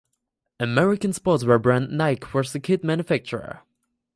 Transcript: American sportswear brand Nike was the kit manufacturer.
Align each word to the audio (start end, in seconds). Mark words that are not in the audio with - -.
American 0.59 1.11
sportswear 1.11 1.61
brand 1.61 1.91
Nike 1.91 2.25
was 2.33 2.53
the 2.53 2.59
kit 2.59 2.83
manufacturer. 2.83 3.59